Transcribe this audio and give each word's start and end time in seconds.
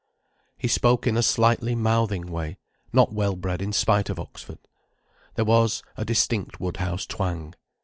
He 0.57 0.67
spoke 0.67 1.05
in 1.05 1.15
a 1.15 1.21
slightly 1.21 1.75
mouthing 1.75 2.25
way, 2.25 2.57
not 2.91 3.13
well 3.13 3.35
bred 3.35 3.61
in 3.61 3.71
spite 3.71 4.09
of 4.09 4.19
Oxford. 4.19 4.57
There 5.35 5.45
was 5.45 5.83
a 5.95 6.03
distinct 6.03 6.59
Woodhouse 6.59 7.05
twang. 7.05 7.53